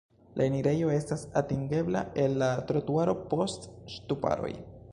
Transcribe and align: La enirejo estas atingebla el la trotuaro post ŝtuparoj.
La 0.39 0.45
enirejo 0.51 0.87
estas 0.93 1.25
atingebla 1.41 2.01
el 2.23 2.37
la 2.43 2.47
trotuaro 2.71 3.15
post 3.35 3.69
ŝtuparoj. 3.97 4.53